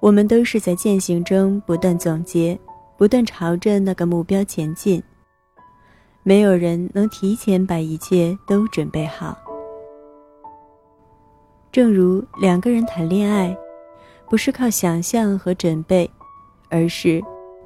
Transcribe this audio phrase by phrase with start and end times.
[0.00, 2.58] 我们都是在践行中不断总结，
[2.96, 5.02] 不断朝着那个目标前进。
[6.22, 9.36] 没有人能提前把一切都准备好。
[11.72, 13.56] 正如两个人谈恋爱，
[14.30, 16.08] 不是靠想象和准备，
[16.68, 17.20] 而是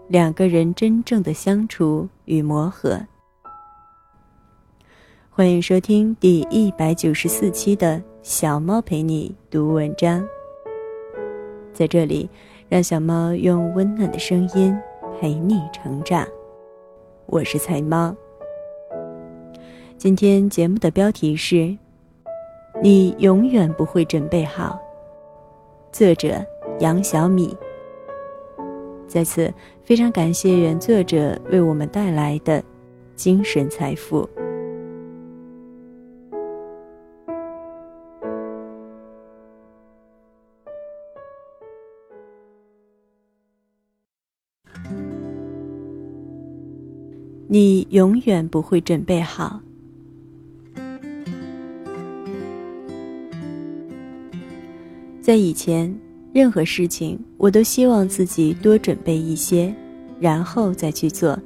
[0.08, 2.98] 两个人真正的相处与磨合。
[5.28, 10.26] 欢迎收听第一百九十四期的小猫陪你读文章。
[11.72, 12.28] 在这里，
[12.68, 14.76] 让小猫用温暖的声音
[15.18, 16.26] 陪你成长。
[17.26, 18.14] 我是菜猫。
[19.96, 21.76] 今天节目的标题是：
[22.82, 24.78] 你永远不会准备好。
[25.90, 26.44] 作者
[26.80, 27.56] 杨小米。
[29.06, 32.62] 在此，非常感谢原作者为我们带来的
[33.14, 34.28] 精神财富。
[47.52, 49.60] 你永远不会准备好。
[55.20, 55.94] 在以前，
[56.32, 59.70] 任何事情我都希望自己多准备一些，
[60.18, 61.38] 然后再去做，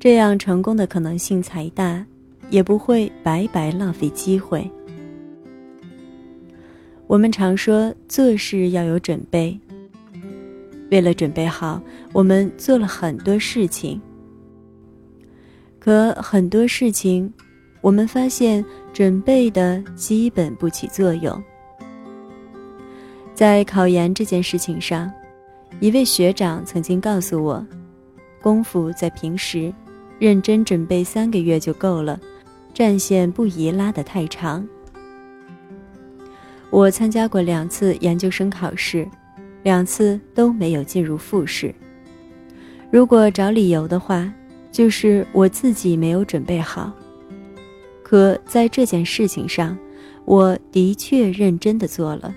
[0.00, 2.04] 这样成功的可能性才大，
[2.50, 4.68] 也不会白白浪费机会。
[7.06, 9.56] 我们常说做事要有准备。
[10.90, 11.80] 为了准备好，
[12.12, 14.00] 我们做了很多事情。
[15.78, 17.32] 可很多事情，
[17.80, 21.42] 我们发现准备的基本不起作用。
[23.34, 25.10] 在考研这件事情上，
[25.78, 27.64] 一位学长曾经告诉我
[28.42, 29.72] ：“功夫在平时，
[30.18, 32.18] 认真准备三个月就够了，
[32.74, 34.66] 战线不宜拉得太长。”
[36.70, 39.08] 我参加过两次研究生考试。
[39.68, 41.74] 两次都没有进入复试。
[42.90, 44.32] 如果找理由的话，
[44.72, 46.90] 就是我自己没有准备好。
[48.02, 49.76] 可在这件事情上，
[50.24, 52.34] 我的确认真的做了。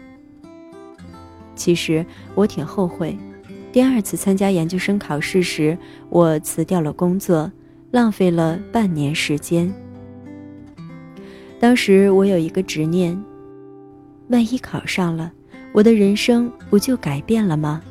[1.55, 2.05] 其实
[2.35, 3.17] 我挺后悔，
[3.71, 5.77] 第二次参加研究生考试时，
[6.09, 7.49] 我辞掉了工作，
[7.91, 9.73] 浪费了半年时间。
[11.61, 13.17] 当时我有一个执念，
[14.27, 15.31] 万一考上了。
[15.73, 17.81] 我的人生不就改变了吗？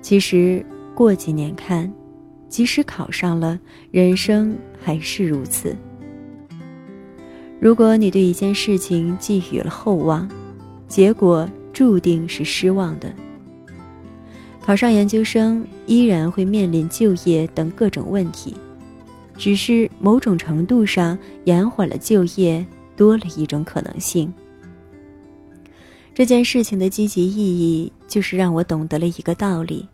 [0.00, 0.64] 其实
[0.94, 1.92] 过几年看，
[2.48, 3.58] 即使考上了，
[3.90, 5.76] 人生还是如此。
[7.58, 10.28] 如果你对一件事情寄予了厚望，
[10.86, 13.12] 结果注定是失望的。
[14.60, 18.54] 考上研究生依然会面临就业等各种问题，
[19.36, 22.64] 只是某种程度上延缓了就业，
[22.96, 24.32] 多了一种可能性。
[26.14, 29.88] 这件事情的积极意义，就是让我懂得了一个道理：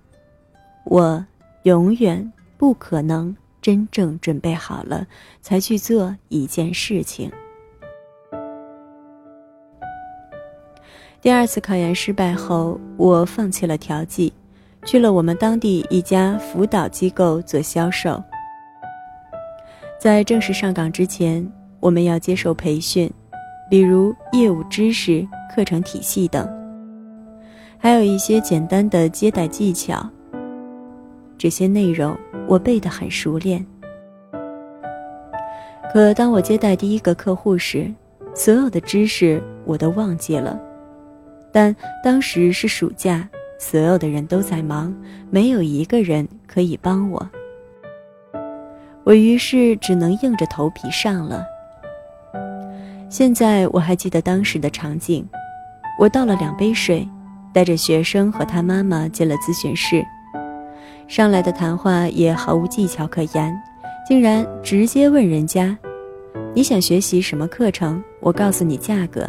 [0.84, 1.24] 我
[1.62, 5.06] 永远不可能真正准备好了
[5.40, 7.32] 才去做一件事情。
[11.22, 14.30] 第二次考研失败后，我放弃了调剂，
[14.84, 18.22] 去了我们当地一家辅导机构做销售。
[19.98, 23.10] 在正式上岗之前，我们要接受培训。
[23.70, 26.48] 比如业务知识、课程体系等，
[27.78, 30.04] 还有一些简单的接待技巧。
[31.38, 32.14] 这些内容
[32.48, 33.64] 我背得很熟练。
[35.92, 37.88] 可当我接待第一个客户时，
[38.34, 40.60] 所有的知识我都忘记了。
[41.52, 44.92] 但当时是暑假，所有的人都在忙，
[45.30, 47.24] 没有一个人可以帮我。
[49.04, 51.44] 我于是只能硬着头皮上了。
[53.10, 55.28] 现在我还记得当时的场景，
[55.98, 57.06] 我倒了两杯水，
[57.52, 60.06] 带着学生和他妈妈进了咨询室。
[61.08, 63.60] 上来的谈话也毫无技巧可言，
[64.06, 65.76] 竟然直接问人家
[66.54, 68.00] ：“你想学习什么课程？
[68.20, 69.28] 我告诉你价格。”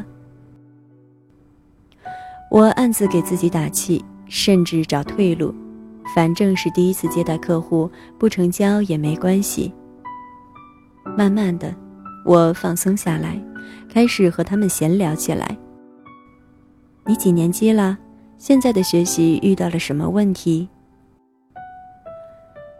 [2.52, 5.56] 我暗自给自己打气，甚至找退路，
[6.14, 7.90] 反正是第一次接待客户，
[8.20, 9.74] 不成交也没关系。
[11.18, 11.74] 慢慢的，
[12.26, 13.42] 我放松下来。
[13.94, 15.58] 开始和他们闲聊起来。
[17.06, 17.98] 你几年级了？
[18.38, 20.70] 现在的学习遇到了什么问题？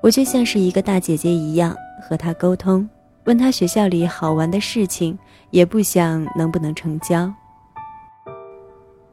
[0.02, 2.88] 我就像是一个大姐姐一样和他沟通，
[3.26, 7.32] 问他学校里好玩的事情，也不想能不能成交。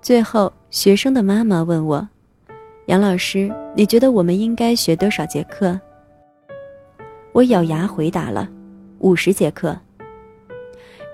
[0.00, 2.08] 最后，学生的妈妈问我
[2.86, 5.78] ：“杨老师，你觉得我们应该学多少节课？”
[7.34, 8.48] 我咬牙回答了
[9.00, 9.76] ：“五十节课。”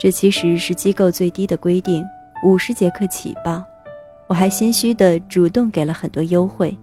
[0.04, 2.04] 这其实是机构最低的规定，
[2.42, 3.64] 五十节课起报。
[4.26, 6.76] 我还心虚的主动给了很多优惠。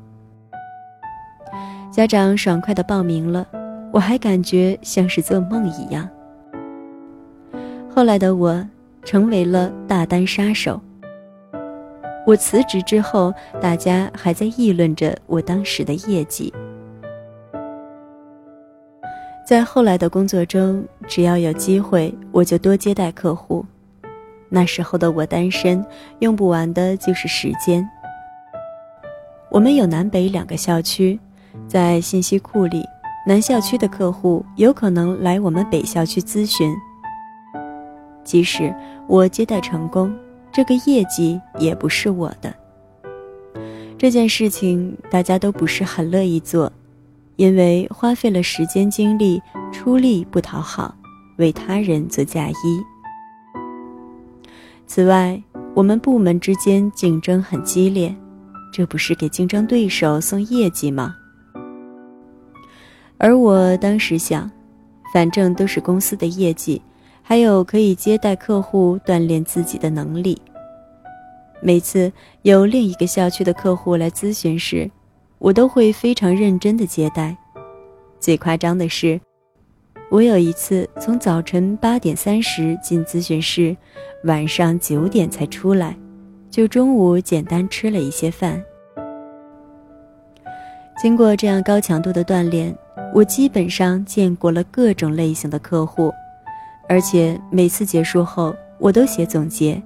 [1.92, 3.46] 家长爽快的报名了，
[3.94, 6.10] 我还感觉像是做梦一样。
[7.94, 8.68] 后来的我
[9.04, 10.82] 成为了大单杀手。
[12.26, 13.32] 我辞职之后，
[13.62, 16.52] 大家还在议论着我当时的业绩。
[19.52, 23.66] 在后来的工作中，只要有机会，我就多接待客户。
[24.48, 25.86] 那时候的我单身，
[26.20, 27.86] 用不完的就是时间。
[29.50, 31.20] 我们有南北两个校区，
[31.68, 32.82] 在信息库里，
[33.28, 36.74] 南校区的客户有可能来我们北校区咨询。
[38.24, 38.74] 即使
[39.06, 40.16] 我接待成功，
[40.50, 42.56] 这个业绩也不是我的。
[43.98, 46.72] 这件事情大家都不是很乐意做。
[47.36, 49.42] 因为花费了时间精力，
[49.72, 50.94] 出力不讨好，
[51.38, 52.54] 为他人做嫁衣。
[54.86, 55.42] 此外，
[55.74, 58.14] 我们部门之间竞争很激烈，
[58.74, 61.16] 这不是给竞争对手送业绩吗？
[63.18, 64.50] 而我当时想，
[65.14, 66.82] 反正都是公司的业绩，
[67.22, 70.42] 还有可以接待客户、锻炼自己的能力。
[71.62, 72.12] 每次
[72.42, 74.90] 有另一个校区的客户来咨询时，
[75.42, 77.36] 我都会非常认真的接待。
[78.20, 79.20] 最夸张的是，
[80.12, 83.76] 我有一次从早晨八点三十进咨询室，
[84.26, 85.98] 晚上九点才出来，
[86.52, 88.64] 就中午简单吃了一些饭。
[91.02, 92.78] 经过这样高强度的锻炼，
[93.12, 96.14] 我基本上见过了各种类型的客户，
[96.88, 99.82] 而且每次结束后我都写总结。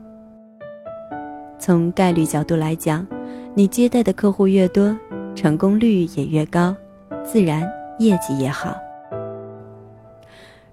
[1.57, 3.07] 从概率角度来讲，
[3.53, 4.93] 你接待的客户越多。
[5.35, 6.75] 成功率也越高，
[7.23, 8.75] 自然业绩也好。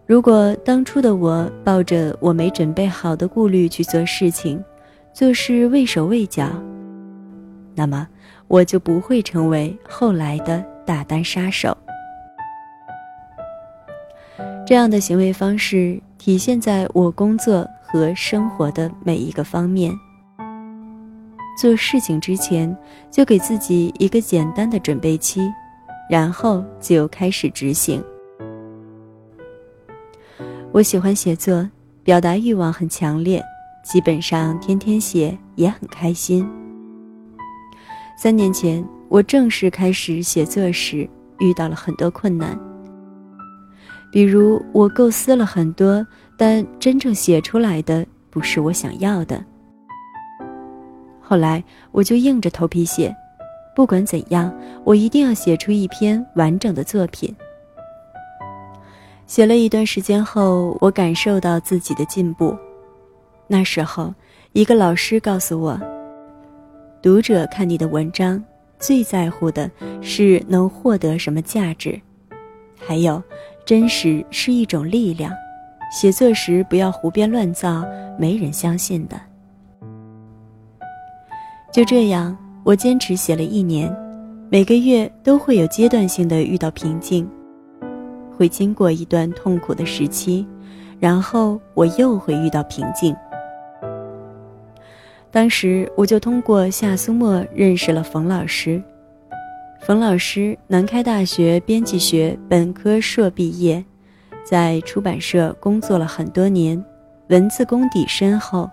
[0.07, 4.63] 如果当初的我抱着我没准备好的顾虑去做事情，
[5.13, 6.49] 做事畏手畏脚，
[7.75, 8.07] 那么
[8.49, 11.77] 我就不会成为后来的大单杀手。
[14.67, 19.93] 这样的行为方式体现在我工作和生活的每一个方面。
[21.57, 22.77] 做事情之前，
[23.11, 25.41] 就给自己一个简单的准备期，
[26.09, 28.03] 然后就开始执行。
[30.73, 31.69] 我喜欢写作，
[32.03, 33.43] 表达欲望很强烈，
[33.85, 36.49] 基本上天天写，也很开心。
[38.17, 41.09] 三年前我正式开始写作时，
[41.39, 42.59] 遇到了很多困难，
[44.11, 46.07] 比如我构思了很多，
[46.39, 49.45] 但真正写出来的不是我想要的。
[51.33, 53.17] 后来我就硬着头皮写，
[53.75, 57.35] 不管怎样，我一定要写出一篇完整的作品。
[59.27, 62.55] 写了一段时间后，我感受到自己的进步。
[63.47, 64.13] 那时候，
[64.53, 65.81] 一个老师告诉我
[67.01, 68.45] ：“读者看你的文章，
[68.79, 69.71] 最在乎的
[70.03, 71.99] 是能获得什么价值，
[72.79, 73.23] 还有，
[73.65, 75.33] 真实是一种力量。
[75.91, 77.87] 写作时不要胡编乱造，
[78.19, 79.19] 没人相信的。”
[81.73, 83.91] 就这样，我坚持写了一年，
[84.51, 87.27] 每个月都会有阶段性的遇到瓶颈，
[88.37, 90.47] 会经过一段痛苦的时期，
[91.01, 93.17] 然后我又会遇到瓶颈。
[95.31, 98.81] 当时我就通过夏苏沫认识了冯老师。
[99.81, 103.83] 冯老师南开大学编辑学本科硕毕业，
[104.45, 106.85] 在出版社工作了很多年，
[107.29, 108.69] 文字功底深厚。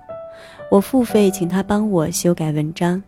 [0.71, 3.01] 我付费请他帮我修改文章。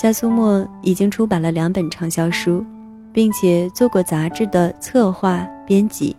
[0.00, 2.64] 夏苏沫已经出版了两本畅销书，
[3.12, 6.14] 并且做过杂志的策划编辑，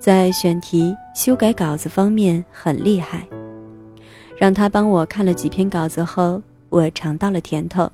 [0.00, 3.24] 在选题、修改稿子方面很厉害。
[4.36, 7.88] 让他帮我看了几篇稿子后，我尝到了甜头。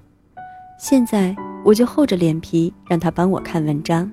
[0.79, 4.11] 现在我就厚着脸皮让他帮我看文章。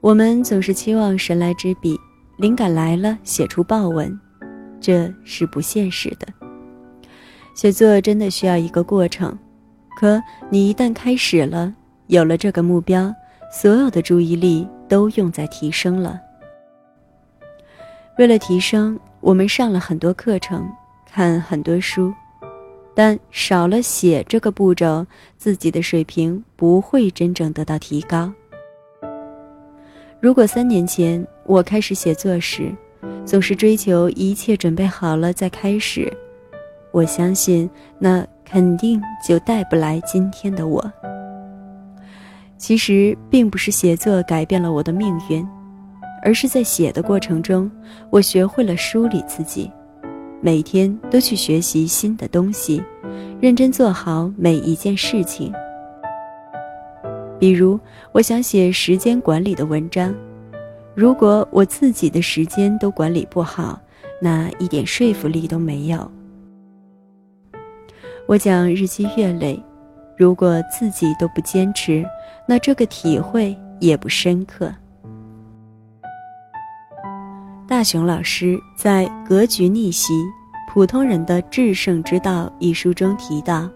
[0.00, 2.00] 我们总是期望神来之笔。
[2.40, 4.18] 灵感来了，写出报文，
[4.80, 6.26] 这是不现实的。
[7.54, 9.38] 写作真的需要一个过程，
[9.98, 10.18] 可
[10.48, 11.74] 你一旦开始了，
[12.06, 13.14] 有了这个目标，
[13.52, 16.18] 所有的注意力都用在提升了。
[18.16, 20.66] 为了提升，我们上了很多课程，
[21.04, 22.10] 看很多书，
[22.94, 25.06] 但少了写这个步骤，
[25.36, 28.32] 自己的水平不会真正得到提高。
[30.22, 32.72] 如果三年前我开始写作时，
[33.24, 36.08] 总是追求一切准备好了再开始，
[36.92, 40.92] 我相信那肯定就带不来今天的我。
[42.56, 45.44] 其实并不是写作改变了我的命运，
[46.22, 47.68] 而是在写的过程中，
[48.10, 49.68] 我学会了梳理自己，
[50.40, 52.80] 每天都去学习新的东西，
[53.40, 55.52] 认真做好每一件事情。
[57.40, 57.76] 比如，
[58.12, 60.14] 我想写时间管理的文章，
[61.00, 63.80] 如果我自己的时间都管理不好，
[64.20, 66.12] 那一点说服力都没有。
[68.26, 69.58] 我讲日积月累，
[70.14, 72.04] 如果自己都不坚持，
[72.46, 74.70] 那这个体会也不深刻。
[77.66, 80.12] 大雄老师在《格局逆袭：
[80.70, 83.66] 普通人的制胜之道》一书中提到：“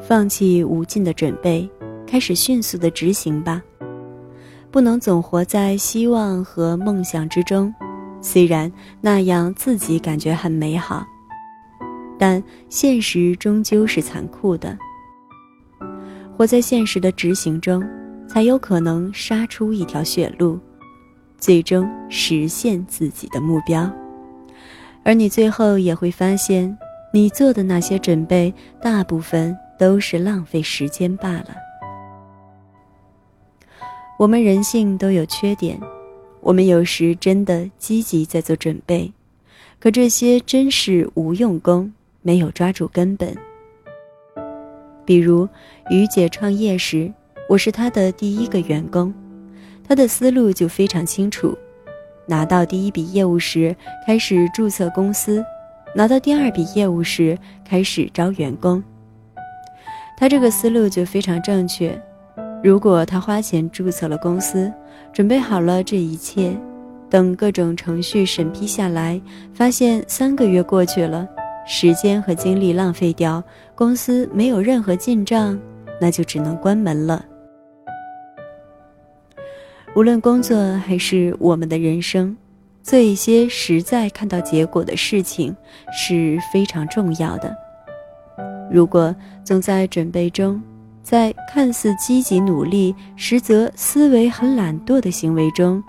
[0.00, 1.68] 放弃无尽的准备，
[2.06, 3.62] 开始迅速的执行吧。
[4.76, 7.74] 不能总活在希望和梦想之中，
[8.20, 11.02] 虽然那样自己感觉很美好，
[12.18, 14.76] 但现实终究是残酷的。
[16.36, 17.82] 活在现实的执行中，
[18.28, 20.60] 才有可能杀出一条血路。”
[21.40, 23.90] 最终实现自己的目标，
[25.02, 26.76] 而你最后也会发现，
[27.14, 28.52] 你做的那些准备，
[28.82, 31.65] 大部分都是浪费时间罢了。
[34.18, 35.78] 我们人性都有缺点，
[36.40, 39.12] 我们有时真的积极在做准备，
[39.78, 41.92] 可这些真是无用功，
[42.22, 43.36] 没有抓住根本。
[45.04, 45.46] 比如
[45.90, 47.12] 于姐创业时，
[47.46, 49.12] 我是她的第一个员工。
[49.86, 51.54] 她的思路就非常清楚，
[52.24, 55.44] 拿到第一笔业务时开始注册公司，
[55.94, 58.82] 拿到第二笔业务时开始招员工。
[60.18, 62.00] 他这个思路就非常正确。
[62.62, 64.72] 如果他花钱注册了公司，
[65.12, 66.56] 准备好了这一切，
[67.08, 69.20] 等各种程序审批下来，
[69.54, 71.28] 发现三个月过去了，
[71.66, 73.42] 时间和精力浪费掉，
[73.74, 75.58] 公司没有任何进账，
[76.00, 77.24] 那就只能关门了。
[79.94, 82.36] 无论工作还是我们的人生，
[82.82, 85.56] 做一些实在看到结果的事情
[85.92, 87.54] 是非常重要的。
[88.70, 90.60] 如果总在准备中，
[91.08, 95.80] 在看似积极努力，实则思维很懒惰的行为中，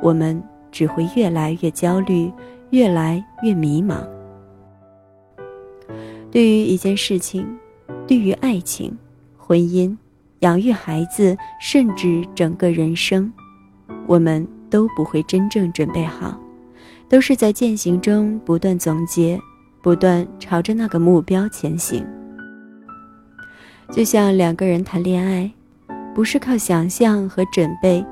[0.00, 2.32] 我们只会越来越焦虑，
[2.70, 3.98] 越来越迷茫。
[6.30, 7.46] 对于一件事情，
[8.06, 8.96] 对于爱情、
[9.36, 9.94] 婚姻。
[10.40, 13.30] 养育孩子，甚至整个人生，
[14.06, 16.38] 我们都不会真正准备好，
[17.10, 19.38] 都是在践行中不断总结，
[19.82, 22.06] 不断朝着那个目标前行。
[23.90, 25.50] 就像两个人谈恋爱，
[26.14, 28.04] 不是靠想象和准备，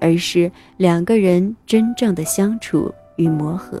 [0.00, 3.80] 而是两个人真正的相处与磨合。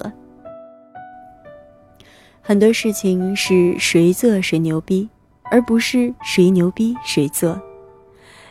[2.40, 5.08] 很多事情是谁做谁牛逼，
[5.44, 7.60] 而不是谁牛逼谁做。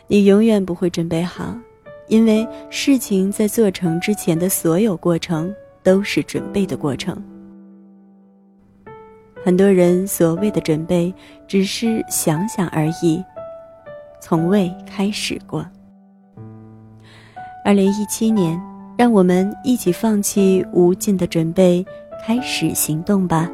[0.06, 1.54] 你永远不会准备好，
[2.08, 7.22] 因为事情在做成之前的所有过程都是准备的过程。
[9.44, 11.12] 很多人所谓的准备，
[11.48, 13.22] 只是想想而已，
[14.20, 15.66] 从未开始过。
[17.64, 18.60] 二零一七年，
[18.96, 21.84] 让我们一起放弃无尽的准备，
[22.24, 23.50] 开始行动吧。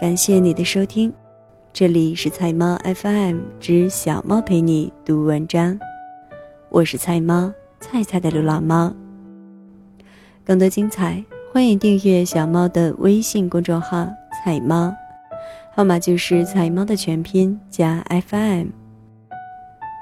[0.00, 1.12] 感谢你的收听，
[1.74, 5.78] 这里是菜猫 FM 之小猫陪你读文章，
[6.70, 8.90] 我是菜猫菜菜的流浪猫。
[10.46, 14.94] 更多精彩，欢迎订阅小猫的微信公众号“菜猫”，
[15.74, 18.68] 号码就是“菜猫”的全拼加 FM。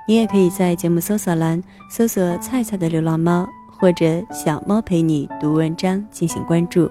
[0.06, 3.48] 你也可以在节目搜索栏搜索“菜菜的流浪猫”
[3.80, 6.90] 或者“小猫陪你读文章”进行关注。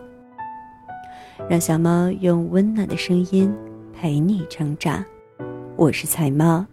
[1.48, 3.54] 让小猫用温暖的声音
[3.94, 5.06] 陪你成长，
[5.76, 6.66] 我是彩猫。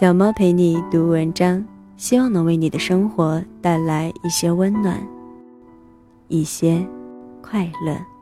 [0.00, 1.62] 小猫陪你读文章，
[1.98, 5.04] 希望能为你的生活带来一些温暖，
[6.28, 6.86] 一些
[7.42, 8.17] 快乐。